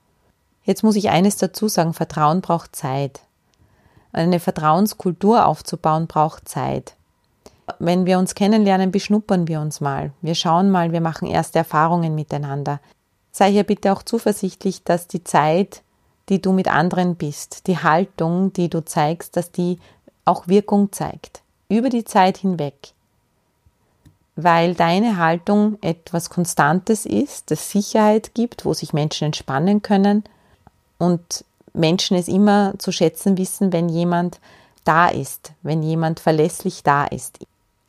Jetzt 0.64 0.84
muss 0.84 0.98
ich 0.98 1.10
eines 1.10 1.38
dazu 1.38 1.70
sagen, 1.70 1.94
Vertrauen 1.94 2.42
braucht 2.42 2.76
Zeit. 2.76 3.22
Eine 4.12 4.42
Vertrauenskultur 4.42 5.46
aufzubauen 5.46 6.08
braucht 6.08 6.50
Zeit. 6.50 6.96
Wenn 7.80 8.06
wir 8.06 8.20
uns 8.20 8.36
kennenlernen, 8.36 8.92
beschnuppern 8.92 9.48
wir 9.48 9.62
uns 9.62 9.82
mal. 9.82 10.12
Wir 10.22 10.36
schauen 10.36 10.70
mal, 10.70 10.92
wir 10.92 11.02
machen 11.02 11.28
erste 11.28 11.60
Erfahrungen 11.60 12.16
miteinander. 12.16 12.80
Sei 13.32 13.52
hier 13.52 13.64
bitte 13.64 13.94
auch 13.94 14.04
zuversichtlich, 14.04 14.84
dass 14.84 15.08
die 15.08 15.24
Zeit, 15.24 15.82
die 16.30 16.42
du 16.42 16.52
mit 16.52 16.68
anderen 16.68 17.16
bist, 17.16 17.68
die 17.68 17.78
Haltung, 17.78 18.54
die 18.54 18.70
du 18.70 18.84
zeigst, 18.84 19.38
dass 19.38 19.52
die 19.52 19.80
auch 20.26 20.48
Wirkung 20.48 20.92
zeigt. 20.92 21.42
Über 21.70 21.90
die 21.90 22.04
Zeit 22.04 22.38
hinweg 22.38 22.94
weil 24.36 24.76
deine 24.76 25.18
Haltung 25.18 25.78
etwas 25.82 26.30
Konstantes 26.30 27.06
ist, 27.06 27.52
das 27.52 27.72
Sicherheit 27.72 28.34
gibt, 28.34 28.66
wo 28.66 28.74
sich 28.74 28.94
Menschen 28.94 29.26
entspannen 29.26 29.82
können 29.82 30.24
und 30.98 31.46
Menschen 31.74 32.18
es 32.18 32.28
immer 32.28 32.74
zu 32.78 32.92
schätzen 32.92 33.38
wissen, 33.38 33.74
wenn 33.74 33.90
jemand 33.90 34.40
da 34.84 35.08
ist, 35.08 35.54
wenn 35.62 35.84
jemand 35.84 36.20
verlässlich 36.20 36.84
da 36.84 37.06
ist. 37.06 37.40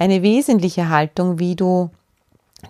Eine 0.02 0.22
wesentliche 0.22 0.88
Haltung, 0.88 1.38
wie 1.38 1.54
du 1.54 1.90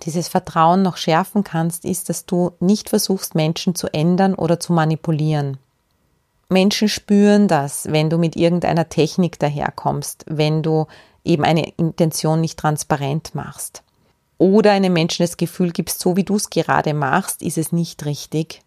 dieses 0.02 0.28
Vertrauen 0.28 0.82
noch 0.82 0.98
schärfen 0.98 1.44
kannst, 1.44 1.86
ist, 1.86 2.10
dass 2.10 2.26
du 2.26 2.52
nicht 2.60 2.90
versuchst, 2.90 3.34
Menschen 3.34 3.74
zu 3.74 3.86
ändern 3.94 4.34
oder 4.34 4.60
zu 4.60 4.74
manipulieren. 4.74 5.56
Menschen 6.50 6.90
spüren 6.90 7.48
das, 7.48 7.90
wenn 7.90 8.10
du 8.10 8.18
mit 8.18 8.36
irgendeiner 8.36 8.90
Technik 8.90 9.38
daherkommst, 9.38 10.26
wenn 10.28 10.62
du 10.62 10.88
eben 11.24 11.42
eine 11.42 11.70
Intention 11.78 12.42
nicht 12.42 12.58
transparent 12.58 13.34
machst. 13.34 13.82
Oder 14.36 14.72
einem 14.72 14.92
Menschen 14.92 15.22
das 15.22 15.38
Gefühl 15.38 15.72
gibst, 15.72 16.00
so 16.00 16.16
wie 16.16 16.24
du 16.24 16.36
es 16.36 16.50
gerade 16.50 16.92
machst, 16.92 17.40
ist 17.40 17.56
es 17.56 17.72
nicht 17.72 18.04
richtig. 18.04 18.60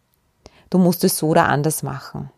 Du 0.71 0.79
musst 0.79 1.03
es 1.03 1.19
so 1.19 1.27
oder 1.27 1.49
anders 1.49 1.83
machen. 1.83 2.31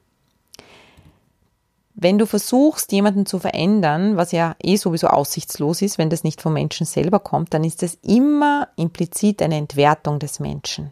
Wenn 2.00 2.20
du 2.20 2.28
versuchst, 2.28 2.92
jemanden 2.92 3.26
zu 3.26 3.40
verändern, 3.40 4.18
was 4.18 4.32
ja 4.32 4.56
eh 4.62 4.76
sowieso 4.76 5.08
aussichtslos 5.08 5.82
ist, 5.82 5.98
wenn 5.98 6.12
das 6.12 6.24
nicht 6.24 6.44
vom 6.44 6.54
Menschen 6.54 6.86
selber 6.86 7.20
kommt, 7.20 7.56
dann 7.56 7.64
ist 7.64 7.82
das 7.82 7.98
immer 8.04 8.68
implizit 8.76 9.42
eine 9.42 9.58
Entwertung 9.58 10.20
des 10.20 10.40
Menschen. 10.40 10.92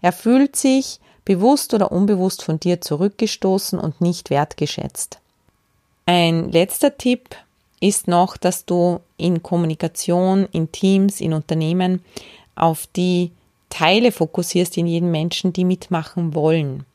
Er 0.00 0.12
fühlt 0.12 0.56
sich 0.56 0.98
bewusst 1.26 1.74
oder 1.74 1.92
unbewusst 1.92 2.42
von 2.42 2.58
dir 2.58 2.80
zurückgestoßen 2.80 3.78
und 3.78 4.00
nicht 4.00 4.30
wertgeschätzt. 4.30 5.18
Ein 6.06 6.50
letzter 6.50 6.96
Tipp 6.96 7.36
ist 7.78 8.08
noch, 8.08 8.38
dass 8.38 8.64
du 8.64 9.00
in 9.18 9.42
Kommunikation, 9.42 10.48
in 10.52 10.72
Teams, 10.72 11.20
in 11.20 11.34
Unternehmen 11.34 12.02
auf 12.54 12.86
die 12.96 13.30
Teile 13.68 14.10
fokussierst 14.10 14.78
in 14.78 14.86
jedem 14.86 15.10
Menschen, 15.10 15.52
die 15.52 15.66
mitmachen 15.66 16.34
wollen. 16.34 16.86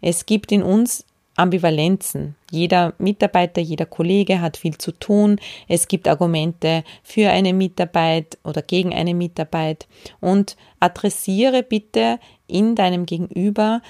Es 0.00 0.26
gibt 0.26 0.50
in 0.50 0.64
uns 0.64 1.04
Ambivalenzen. 1.36 2.34
Jeder 2.50 2.92
Mitarbeiter, 2.98 3.60
jeder 3.60 3.86
Kollege 3.86 4.40
hat 4.40 4.56
viel 4.56 4.76
zu 4.76 4.92
tun. 4.92 5.40
Es 5.68 5.88
gibt 5.88 6.08
Argumente 6.08 6.84
für 7.02 7.30
eine 7.30 7.52
Mitarbeit 7.52 8.38
oder 8.44 8.62
gegen 8.62 8.92
eine 8.92 9.14
Mitarbeit. 9.14 9.86
Und 10.20 10.56
adressiere 10.80 11.62
bitte 11.62 12.18
in 12.46 12.74
deinem 12.74 13.06
Gegenüber 13.06 13.80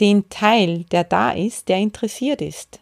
den 0.00 0.28
Teil, 0.28 0.84
der 0.90 1.04
da 1.04 1.30
ist, 1.30 1.68
der 1.68 1.78
interessiert 1.78 2.40
ist. 2.40 2.80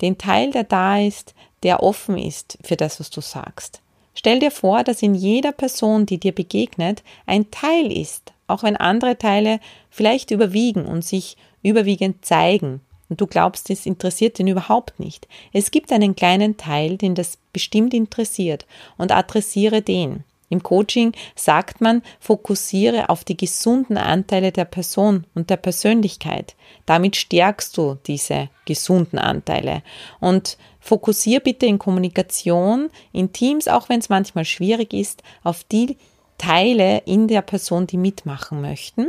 Den 0.00 0.18
Teil, 0.18 0.50
der 0.50 0.64
da 0.64 0.98
ist, 0.98 1.34
der 1.62 1.82
offen 1.82 2.18
ist 2.18 2.58
für 2.62 2.76
das, 2.76 3.00
was 3.00 3.10
du 3.10 3.20
sagst. 3.20 3.80
Stell 4.14 4.40
dir 4.40 4.50
vor, 4.50 4.82
dass 4.82 5.02
in 5.02 5.14
jeder 5.14 5.52
Person, 5.52 6.04
die 6.04 6.18
dir 6.18 6.34
begegnet, 6.34 7.02
ein 7.26 7.50
Teil 7.50 7.92
ist, 7.92 8.32
auch 8.48 8.62
wenn 8.64 8.76
andere 8.76 9.16
Teile 9.16 9.60
vielleicht 9.88 10.30
überwiegen 10.30 10.84
und 10.84 11.04
sich 11.04 11.36
überwiegend 11.62 12.24
zeigen 12.24 12.80
und 13.10 13.20
du 13.20 13.26
glaubst, 13.26 13.68
es 13.68 13.84
interessiert 13.84 14.38
den 14.38 14.46
überhaupt 14.46 14.98
nicht. 14.98 15.28
Es 15.52 15.70
gibt 15.70 15.92
einen 15.92 16.16
kleinen 16.16 16.56
Teil, 16.56 16.96
den 16.96 17.14
das 17.14 17.36
bestimmt 17.52 17.92
interessiert 17.92 18.64
und 18.96 19.12
adressiere 19.12 19.82
den. 19.82 20.24
Im 20.48 20.62
Coaching 20.64 21.12
sagt 21.36 21.80
man, 21.80 22.02
fokussiere 22.18 23.08
auf 23.08 23.22
die 23.22 23.36
gesunden 23.36 23.96
Anteile 23.96 24.50
der 24.50 24.64
Person 24.64 25.24
und 25.34 25.48
der 25.48 25.56
Persönlichkeit. 25.56 26.56
Damit 26.86 27.14
stärkst 27.14 27.76
du 27.76 27.98
diese 28.06 28.48
gesunden 28.64 29.20
Anteile. 29.20 29.82
Und 30.18 30.58
fokussiere 30.80 31.40
bitte 31.40 31.66
in 31.66 31.78
Kommunikation, 31.78 32.90
in 33.12 33.32
Teams, 33.32 33.68
auch 33.68 33.88
wenn 33.88 34.00
es 34.00 34.08
manchmal 34.08 34.44
schwierig 34.44 34.92
ist, 34.92 35.22
auf 35.44 35.62
die 35.62 35.96
Teile 36.36 37.02
in 37.06 37.28
der 37.28 37.42
Person, 37.42 37.86
die 37.86 37.98
mitmachen 37.98 38.60
möchten. 38.60 39.08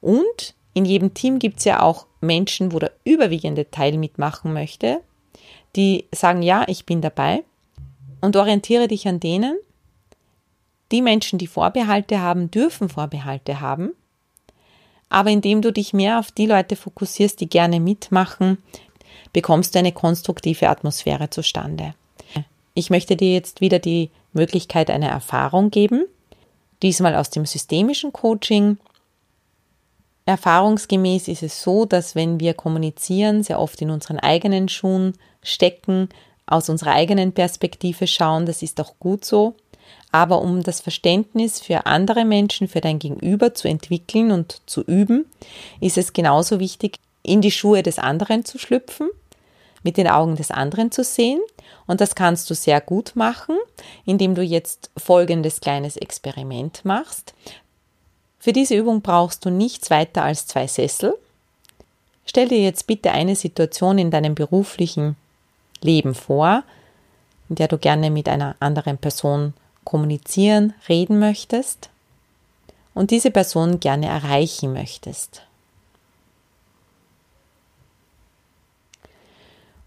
Und 0.00 0.55
in 0.76 0.84
jedem 0.84 1.14
Team 1.14 1.38
gibt 1.38 1.60
es 1.60 1.64
ja 1.64 1.80
auch 1.80 2.04
Menschen, 2.20 2.70
wo 2.70 2.78
der 2.78 2.92
überwiegende 3.02 3.70
Teil 3.70 3.96
mitmachen 3.96 4.52
möchte, 4.52 5.00
die 5.74 6.04
sagen, 6.14 6.42
ja, 6.42 6.66
ich 6.68 6.84
bin 6.84 7.00
dabei 7.00 7.44
und 8.20 8.36
orientiere 8.36 8.86
dich 8.86 9.08
an 9.08 9.18
denen. 9.18 9.56
Die 10.92 11.00
Menschen, 11.00 11.38
die 11.38 11.46
Vorbehalte 11.46 12.20
haben, 12.20 12.50
dürfen 12.50 12.90
Vorbehalte 12.90 13.62
haben. 13.62 13.92
Aber 15.08 15.30
indem 15.30 15.62
du 15.62 15.72
dich 15.72 15.94
mehr 15.94 16.18
auf 16.18 16.30
die 16.30 16.44
Leute 16.44 16.76
fokussierst, 16.76 17.40
die 17.40 17.48
gerne 17.48 17.80
mitmachen, 17.80 18.58
bekommst 19.32 19.74
du 19.74 19.78
eine 19.78 19.92
konstruktive 19.92 20.68
Atmosphäre 20.68 21.30
zustande. 21.30 21.94
Ich 22.74 22.90
möchte 22.90 23.16
dir 23.16 23.32
jetzt 23.32 23.62
wieder 23.62 23.78
die 23.78 24.10
Möglichkeit 24.34 24.90
einer 24.90 25.08
Erfahrung 25.08 25.70
geben, 25.70 26.04
diesmal 26.82 27.14
aus 27.14 27.30
dem 27.30 27.46
systemischen 27.46 28.12
Coaching 28.12 28.76
Erfahrungsgemäß 30.26 31.28
ist 31.28 31.44
es 31.44 31.62
so, 31.62 31.86
dass 31.86 32.16
wenn 32.16 32.40
wir 32.40 32.52
kommunizieren, 32.52 33.44
sehr 33.44 33.60
oft 33.60 33.80
in 33.80 33.90
unseren 33.90 34.18
eigenen 34.18 34.68
Schuhen 34.68 35.14
stecken, 35.42 36.08
aus 36.46 36.68
unserer 36.68 36.92
eigenen 36.92 37.32
Perspektive 37.32 38.06
schauen, 38.06 38.44
das 38.44 38.62
ist 38.62 38.80
auch 38.80 38.94
gut 38.98 39.24
so. 39.24 39.54
Aber 40.10 40.42
um 40.42 40.62
das 40.62 40.80
Verständnis 40.80 41.60
für 41.60 41.86
andere 41.86 42.24
Menschen, 42.24 42.68
für 42.68 42.80
dein 42.80 42.98
Gegenüber 42.98 43.54
zu 43.54 43.68
entwickeln 43.68 44.32
und 44.32 44.60
zu 44.66 44.82
üben, 44.82 45.26
ist 45.80 45.98
es 45.98 46.12
genauso 46.12 46.58
wichtig, 46.58 46.98
in 47.22 47.40
die 47.40 47.50
Schuhe 47.50 47.82
des 47.82 47.98
anderen 47.98 48.44
zu 48.44 48.58
schlüpfen, 48.58 49.08
mit 49.82 49.96
den 49.96 50.08
Augen 50.08 50.36
des 50.36 50.50
anderen 50.50 50.90
zu 50.90 51.04
sehen. 51.04 51.40
Und 51.86 52.00
das 52.00 52.16
kannst 52.16 52.50
du 52.50 52.54
sehr 52.54 52.80
gut 52.80 53.12
machen, 53.14 53.56
indem 54.04 54.34
du 54.34 54.42
jetzt 54.42 54.90
folgendes 54.96 55.60
kleines 55.60 55.96
Experiment 55.96 56.84
machst. 56.84 57.34
Für 58.46 58.52
diese 58.52 58.76
Übung 58.76 59.02
brauchst 59.02 59.44
du 59.44 59.50
nichts 59.50 59.90
weiter 59.90 60.22
als 60.22 60.46
zwei 60.46 60.68
Sessel. 60.68 61.18
Stell 62.26 62.46
dir 62.46 62.62
jetzt 62.62 62.86
bitte 62.86 63.10
eine 63.10 63.34
Situation 63.34 63.98
in 63.98 64.12
deinem 64.12 64.36
beruflichen 64.36 65.16
Leben 65.80 66.14
vor, 66.14 66.62
in 67.48 67.56
der 67.56 67.66
du 67.66 67.76
gerne 67.76 68.08
mit 68.08 68.28
einer 68.28 68.54
anderen 68.60 68.98
Person 68.98 69.52
kommunizieren, 69.82 70.74
reden 70.88 71.18
möchtest 71.18 71.90
und 72.94 73.10
diese 73.10 73.32
Person 73.32 73.80
gerne 73.80 74.06
erreichen 74.06 74.72
möchtest. 74.72 75.42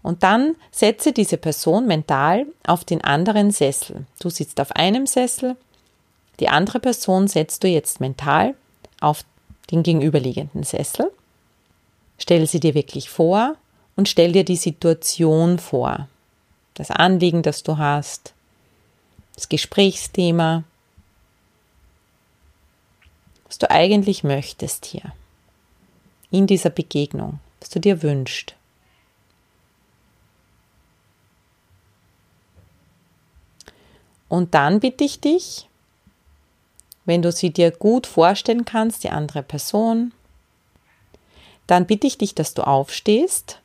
Und 0.02 0.22
dann 0.22 0.54
setze 0.70 1.14
diese 1.14 1.38
Person 1.38 1.86
mental 1.86 2.44
auf 2.66 2.84
den 2.84 3.02
anderen 3.02 3.52
Sessel. 3.52 4.04
Du 4.18 4.28
sitzt 4.28 4.60
auf 4.60 4.72
einem 4.72 5.06
Sessel 5.06 5.56
die 6.40 6.48
andere 6.48 6.80
Person 6.80 7.28
setzt 7.28 7.62
du 7.62 7.68
jetzt 7.68 8.00
mental 8.00 8.54
auf 9.00 9.24
den 9.70 9.82
gegenüberliegenden 9.82 10.64
Sessel. 10.64 11.12
Stell 12.18 12.46
sie 12.46 12.60
dir 12.60 12.74
wirklich 12.74 13.08
vor 13.08 13.56
und 13.96 14.08
stell 14.08 14.32
dir 14.32 14.44
die 14.44 14.56
Situation 14.56 15.58
vor. 15.58 16.08
Das 16.74 16.90
Anliegen, 16.90 17.42
das 17.42 17.62
du 17.62 17.78
hast, 17.78 18.32
das 19.34 19.48
Gesprächsthema, 19.48 20.64
was 23.46 23.58
du 23.58 23.70
eigentlich 23.70 24.24
möchtest 24.24 24.86
hier 24.86 25.12
in 26.30 26.46
dieser 26.46 26.70
Begegnung, 26.70 27.40
was 27.60 27.68
du 27.68 27.80
dir 27.80 28.02
wünschst. 28.02 28.54
Und 34.28 34.54
dann 34.54 34.78
bitte 34.78 35.04
ich 35.04 35.20
dich, 35.20 35.68
wenn 37.10 37.22
du 37.22 37.32
sie 37.32 37.50
dir 37.50 37.72
gut 37.72 38.06
vorstellen 38.06 38.64
kannst, 38.64 39.02
die 39.02 39.10
andere 39.10 39.42
Person, 39.42 40.12
dann 41.66 41.84
bitte 41.84 42.06
ich 42.06 42.18
dich, 42.18 42.36
dass 42.36 42.54
du 42.54 42.62
aufstehst, 42.62 43.58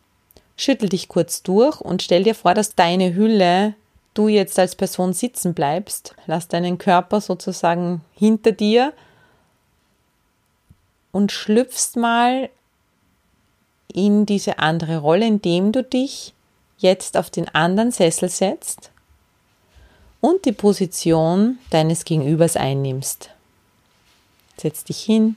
schüttel 0.58 0.90
dich 0.90 1.10
kurz 1.10 1.44
durch 1.44 1.80
und 1.80 2.02
stell 2.02 2.24
dir 2.24 2.34
vor, 2.34 2.56
dass 2.56 2.74
deine 2.74 3.14
Hülle, 3.14 3.76
du 4.16 4.30
jetzt 4.30 4.58
als 4.58 4.76
Person 4.76 5.14
sitzen 5.14 5.54
bleibst, 5.54 6.16
lass 6.26 6.48
deinen 6.48 6.80
Körper 6.80 7.22
sozusagen 7.22 8.02
hinter 8.16 8.52
dir 8.52 8.94
und 11.12 11.32
schlüpfst 11.32 11.98
mal 11.98 12.50
in 13.94 14.26
diese 14.26 14.58
andere 14.58 14.98
Rolle, 14.98 15.28
indem 15.28 15.72
du 15.72 15.84
dich 15.84 16.34
jetzt 16.80 17.16
auf 17.16 17.30
den 17.30 17.48
anderen 17.50 17.92
Sessel 17.92 18.28
setzt 18.30 18.90
und 20.20 20.46
die 20.46 20.52
Position 20.52 21.60
deines 21.70 22.06
Gegenübers 22.06 22.58
einnimmst. 22.58 23.30
Setz 24.58 24.84
dich 24.84 25.02
hin, 25.02 25.36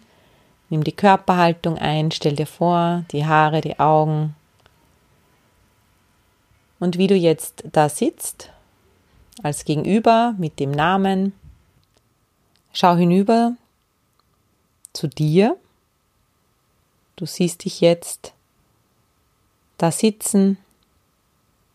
nimm 0.68 0.84
die 0.84 0.92
Körperhaltung 0.92 1.78
ein, 1.78 2.10
stell 2.10 2.36
dir 2.36 2.46
vor, 2.46 3.04
die 3.10 3.26
Haare, 3.26 3.60
die 3.60 3.78
Augen. 3.78 4.34
Und 6.78 6.98
wie 6.98 7.08
du 7.08 7.14
jetzt 7.14 7.64
da 7.72 7.88
sitzt, 7.88 8.50
als 9.42 9.64
Gegenüber 9.64 10.34
mit 10.38 10.58
dem 10.58 10.70
Namen, 10.70 11.32
schau 12.72 12.96
hinüber 12.96 13.56
zu 14.92 15.08
dir. 15.08 15.56
Du 17.16 17.26
siehst 17.26 17.64
dich 17.64 17.80
jetzt 17.80 18.32
da 19.76 19.90
sitzen, 19.90 20.58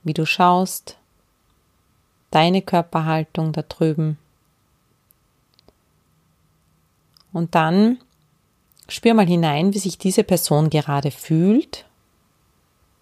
wie 0.03 0.13
du 0.13 0.25
schaust 0.25 0.97
deine 2.31 2.61
Körperhaltung 2.61 3.53
da 3.53 3.61
drüben. 3.61 4.17
Und 7.33 7.55
dann 7.55 7.97
spür 8.87 9.13
mal 9.13 9.25
hinein, 9.25 9.73
wie 9.73 9.79
sich 9.79 9.97
diese 9.97 10.23
Person 10.23 10.69
gerade 10.69 11.11
fühlt, 11.11 11.85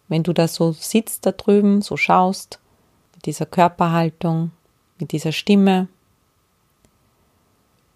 wenn 0.08 0.24
du 0.24 0.34
da 0.34 0.48
so 0.48 0.72
sitzt 0.72 1.26
da 1.26 1.32
drüben, 1.32 1.82
so 1.82 1.98
schaust, 1.98 2.60
mit 3.16 3.26
dieser 3.26 3.46
Körperhaltung, 3.46 4.52
mit 5.00 5.12
dieser 5.12 5.32
Stimme. 5.32 5.88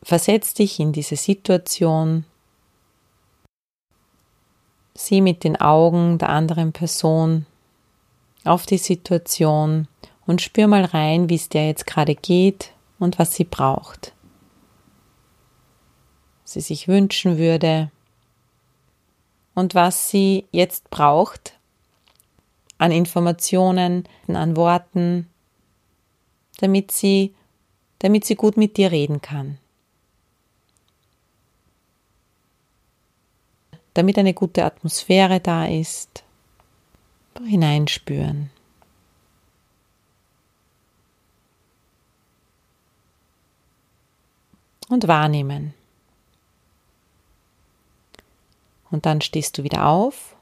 Versetz 0.03 0.53
dich 0.53 0.79
in 0.79 0.91
diese 0.91 1.15
Situation. 1.15 2.25
Sieh 4.93 5.21
mit 5.21 5.43
den 5.43 5.59
Augen 5.59 6.17
der 6.19 6.29
anderen 6.29 6.71
Person 6.71 7.45
auf 8.43 8.65
die 8.65 8.77
Situation 8.77 9.87
und 10.25 10.41
spür 10.41 10.67
mal 10.67 10.85
rein, 10.85 11.29
wie 11.29 11.35
es 11.35 11.49
dir 11.49 11.67
jetzt 11.67 11.87
gerade 11.87 12.15
geht 12.15 12.71
und 12.99 13.19
was 13.19 13.35
sie 13.35 13.43
braucht. 13.43 14.13
Sie 16.45 16.61
sich 16.61 16.87
wünschen 16.87 17.37
würde 17.37 17.91
und 19.53 19.75
was 19.75 20.09
sie 20.09 20.45
jetzt 20.51 20.89
braucht 20.89 21.57
an 22.77 22.91
Informationen, 22.91 24.07
an 24.27 24.55
Worten, 24.55 25.27
damit 26.59 26.91
sie, 26.91 27.33
damit 27.99 28.23
sie 28.23 28.35
gut 28.35 28.55
mit 28.55 28.77
dir 28.77 28.91
reden 28.91 29.21
kann. 29.21 29.57
damit 33.95 34.17
eine 34.19 34.33
gute 34.33 34.63
Atmosphäre 34.63 35.39
da 35.39 35.65
ist. 35.65 36.23
Hineinspüren. 37.43 38.51
Und 44.89 45.07
wahrnehmen. 45.07 45.73
Und 48.91 49.05
dann 49.05 49.21
stehst 49.21 49.57
du 49.57 49.63
wieder 49.63 49.87
auf, 49.87 50.35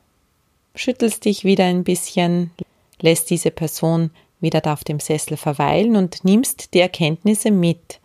schüttelst 0.76 1.26
dich 1.26 1.44
wieder 1.44 1.66
ein 1.66 1.84
bisschen, 1.84 2.52
lässt 3.00 3.30
diese 3.30 3.52
Person 3.52 4.12
wieder 4.40 4.62
da 4.62 4.74
auf 4.74 4.84
dem 4.84 5.00
Sessel 5.00 5.38
verweilen 5.38 5.96
und 5.96 6.26
nimmst 6.26 6.74
die 6.74 6.80
Erkenntnisse 6.80 7.52
mit, 7.52 8.00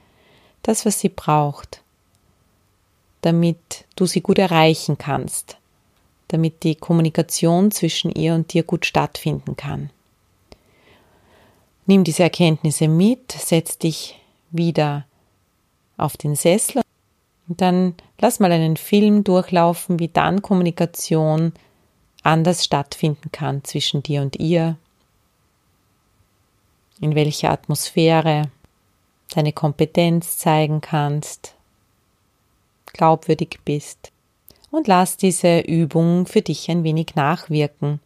das, 0.63 0.87
was 0.87 1.01
sie 1.01 1.09
braucht 1.09 1.83
damit 3.23 3.85
du 3.97 4.07
sie 4.07 4.21
gut 4.21 4.39
erreichen 4.39 4.99
kannst, 4.99 5.57
damit 6.29 6.63
die 6.63 6.75
Kommunikation 6.75 7.71
zwischen 7.71 8.11
ihr 8.13 8.35
und 8.35 8.53
dir 8.53 8.63
gut 8.63 8.87
stattfinden 8.87 9.57
kann. 9.57 9.91
Nimm 11.87 12.05
diese 12.05 12.23
Erkenntnisse 12.23 12.87
mit, 12.87 13.33
setz 13.33 13.79
dich 13.79 14.19
wieder 14.51 15.07
auf 15.97 16.17
den 16.17 16.37
Sessel 16.37 16.83
und 17.49 17.61
dann 17.61 17.95
lass 18.19 18.41
mal 18.41 18.53
einen 18.53 18.77
Film 18.77 19.25
durchlaufen, 19.25 19.99
wie 19.99 20.09
dann 20.09 20.43
Kommunikation 20.43 21.53
anders 22.23 22.65
stattfinden 22.65 23.33
kann 23.33 23.65
zwischen 23.65 24.03
dir 24.03 24.23
und 24.23 24.37
ihr, 24.37 24.77
in 27.01 27.15
welcher 27.15 27.51
Atmosphäre 27.51 28.51
deine 29.35 29.53
Kompetenz 29.53 30.39
zeigen 30.39 30.81
kannst, 30.81 31.55
glaubwürdig 32.87 33.61
bist. 33.65 34.11
Und 34.71 34.87
lass 34.87 35.17
diese 35.17 35.61
Übung 35.61 36.27
für 36.27 36.43
dich 36.43 36.71
ein 36.71 36.85
wenig 36.85 37.15
nachwirken. 37.15 38.01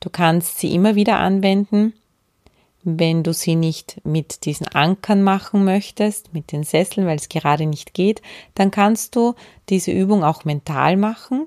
Du 0.00 0.08
kannst 0.08 0.58
sie 0.58 0.74
immer 0.74 0.94
wieder 0.94 1.18
anwenden, 1.18 1.92
wenn 2.84 3.22
du 3.22 3.32
sie 3.32 3.54
nicht 3.54 4.00
mit 4.04 4.44
diesen 4.44 4.66
Ankern 4.68 5.22
machen 5.22 5.64
möchtest, 5.64 6.34
mit 6.34 6.50
den 6.52 6.64
Sesseln, 6.64 7.06
weil 7.06 7.16
es 7.16 7.28
gerade 7.28 7.66
nicht 7.66 7.94
geht, 7.94 8.22
dann 8.54 8.70
kannst 8.70 9.14
du 9.14 9.34
diese 9.68 9.92
Übung 9.92 10.24
auch 10.24 10.44
mental 10.44 10.96
machen. 10.96 11.46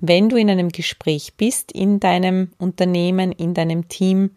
Wenn 0.00 0.28
du 0.28 0.36
in 0.36 0.48
einem 0.48 0.68
Gespräch 0.68 1.34
bist, 1.36 1.72
in 1.72 1.98
deinem 1.98 2.52
Unternehmen, 2.58 3.32
in 3.32 3.54
deinem 3.54 3.88
Team 3.88 4.30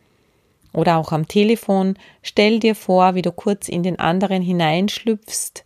oder 0.74 0.98
auch 0.98 1.12
am 1.12 1.28
Telefon, 1.28 1.96
stell 2.24 2.60
dir 2.60 2.74
vor, 2.74 3.14
wie 3.14 3.22
du 3.22 3.32
kurz 3.32 3.70
in 3.70 3.84
den 3.84 4.00
anderen 4.00 4.42
hineinschlüpfst, 4.42 5.64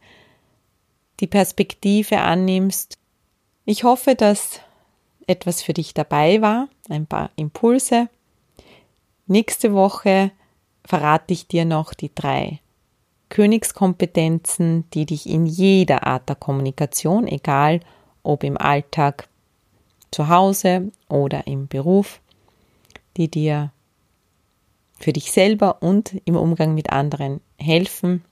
die 1.22 1.28
Perspektive 1.28 2.20
annimmst. 2.20 2.98
Ich 3.64 3.86
hoffe, 3.86 4.16
dass 4.16 4.60
etwas 5.28 5.62
für 5.62 5.74
dich 5.74 5.94
dabei 5.94 6.42
war, 6.42 6.68
ein 6.90 7.06
paar 7.06 7.32
Impulse. 7.38 8.10
Nächste 9.28 9.74
Woche 9.74 10.32
verrate 10.86 11.34
ich 11.34 11.48
dir 11.48 11.66
noch 11.66 11.94
die 11.94 12.14
drei 12.14 12.60
Königskompetenzen, 13.30 14.90
die 14.92 15.06
dich 15.06 15.28
in 15.28 15.46
jeder 15.46 16.06
Art 16.06 16.30
der 16.30 16.36
Kommunikation, 16.36 17.28
egal 17.28 17.80
ob 18.24 18.44
im 18.44 18.58
Alltag, 18.58 19.28
zu 20.12 20.30
Hause 20.30 20.92
oder 21.10 21.46
im 21.48 21.68
Beruf, 21.68 22.22
die 23.18 23.30
dir 23.30 23.72
für 24.98 25.12
dich 25.12 25.32
selber 25.32 25.82
und 25.82 26.16
im 26.24 26.38
Umgang 26.38 26.74
mit 26.74 26.92
anderen 26.92 27.42
helfen 27.60 28.24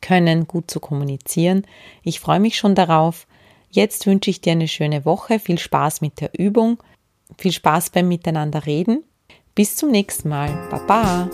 können, 0.00 0.48
gut 0.48 0.70
zu 0.70 0.80
kommunizieren. 0.80 1.66
Ich 2.02 2.18
freue 2.18 2.40
mich 2.40 2.56
schon 2.56 2.74
darauf. 2.74 3.26
Jetzt 3.70 4.06
wünsche 4.06 4.30
ich 4.30 4.40
dir 4.40 4.52
eine 4.52 4.68
schöne 4.68 5.04
Woche, 5.04 5.38
viel 5.38 5.58
Spaß 5.58 6.00
mit 6.00 6.20
der 6.20 6.30
Übung, 6.36 6.82
viel 7.38 7.52
Spaß 7.52 7.90
beim 7.90 8.08
Miteinander 8.08 8.66
reden. 8.66 9.04
Bis 9.54 9.76
zum 9.76 9.90
nächsten 9.90 10.30
Mal. 10.30 10.48
Baba. 10.70 11.28